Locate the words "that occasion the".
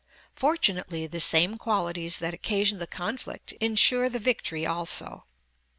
2.17-2.87